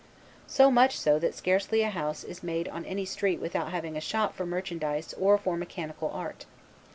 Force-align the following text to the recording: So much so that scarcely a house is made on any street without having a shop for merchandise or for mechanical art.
So 0.47 0.71
much 0.71 0.97
so 0.99 1.19
that 1.19 1.35
scarcely 1.35 1.83
a 1.83 1.91
house 1.91 2.23
is 2.23 2.41
made 2.41 2.67
on 2.67 2.85
any 2.85 3.05
street 3.05 3.39
without 3.39 3.69
having 3.71 3.95
a 3.95 4.01
shop 4.01 4.33
for 4.33 4.47
merchandise 4.47 5.13
or 5.13 5.37
for 5.37 5.55
mechanical 5.57 6.09
art. 6.11 6.47